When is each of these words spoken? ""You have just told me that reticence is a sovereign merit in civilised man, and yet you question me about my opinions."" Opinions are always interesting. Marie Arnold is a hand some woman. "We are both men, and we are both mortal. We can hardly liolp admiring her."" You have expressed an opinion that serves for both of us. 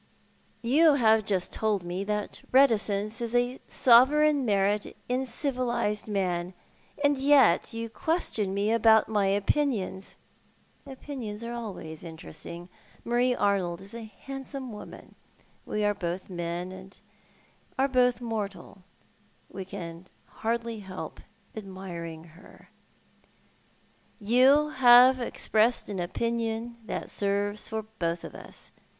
""You 0.63 0.95
have 0.95 1.25
just 1.25 1.53
told 1.53 1.83
me 1.83 2.03
that 2.05 2.41
reticence 2.51 3.21
is 3.21 3.35
a 3.35 3.59
sovereign 3.67 4.45
merit 4.45 4.97
in 5.07 5.27
civilised 5.27 6.07
man, 6.07 6.55
and 7.03 7.17
yet 7.19 7.71
you 7.71 7.87
question 7.87 8.51
me 8.55 8.71
about 8.71 9.07
my 9.09 9.27
opinions."" 9.27 10.15
Opinions 10.87 11.43
are 11.43 11.53
always 11.53 12.03
interesting. 12.03 12.67
Marie 13.05 13.35
Arnold 13.35 13.79
is 13.79 13.93
a 13.93 14.01
hand 14.05 14.47
some 14.47 14.71
woman. 14.73 15.13
"We 15.67 15.85
are 15.85 15.93
both 15.93 16.31
men, 16.31 16.71
and 16.71 16.97
we 17.77 17.83
are 17.83 17.87
both 17.87 18.21
mortal. 18.21 18.81
We 19.51 19.65
can 19.65 20.07
hardly 20.25 20.81
liolp 20.81 21.19
admiring 21.55 22.23
her."" 22.23 22.71
You 24.33 24.69
have 24.69 25.19
expressed 25.21 25.89
an 25.89 25.99
opinion 25.99 26.77
that 26.87 27.11
serves 27.11 27.69
for 27.69 27.83
both 27.99 28.23
of 28.23 28.33
us. 28.33 28.71